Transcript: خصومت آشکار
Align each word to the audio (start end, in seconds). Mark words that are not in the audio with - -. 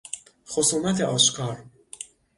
خصومت 0.45 1.01
آشکار 1.01 1.63